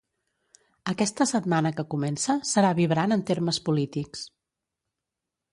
[0.93, 4.29] Aquesta setmana que comença serà vibrant en termes polítics.